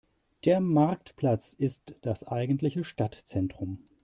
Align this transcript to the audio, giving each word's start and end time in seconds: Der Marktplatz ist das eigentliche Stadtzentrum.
Der 0.45 0.61
Marktplatz 0.61 1.53
ist 1.53 1.93
das 2.01 2.27
eigentliche 2.27 2.83
Stadtzentrum. 2.83 3.83